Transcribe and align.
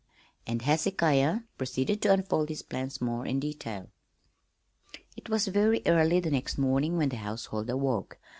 And 0.47 0.63
Hezekiah 0.63 1.41
proceeded 1.59 2.01
to 2.01 2.11
unfold 2.11 2.49
his 2.49 2.63
plans 2.63 3.01
more 3.01 3.23
in 3.23 3.39
detail. 3.39 3.91
It 5.15 5.29
was 5.29 5.45
very 5.45 5.83
early 5.85 6.19
the 6.19 6.31
next 6.31 6.57
morning 6.57 6.97
when 6.97 7.09
the 7.09 7.17
household 7.17 7.69
awoke. 7.69 8.17